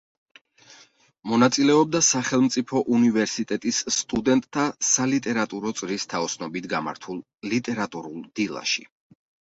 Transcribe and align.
მონაწილეობდა 1.31 2.01
სახელმწიფო 2.07 2.81
უნივერსიტეტის 2.99 3.83
სტუდენტთა 3.97 4.65
სალიტერატურო 4.93 5.75
წრის 5.83 6.11
თაოსნობით 6.15 6.69
გამართულ 6.75 7.21
ლიტერატურულ 7.53 8.29
დილაში. 8.41 8.89